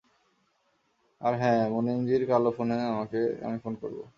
[1.21, 4.03] আর হ্যাঁঁ, মুনিমজির কালো ফোনে তোমাকে আমি ফোন করবো।